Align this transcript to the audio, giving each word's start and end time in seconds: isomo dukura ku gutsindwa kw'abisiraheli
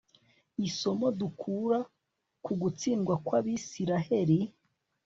isomo 0.67 1.07
dukura 1.19 1.79
ku 2.43 2.51
gutsindwa 2.61 3.15
kw'abisiraheli 3.25 4.39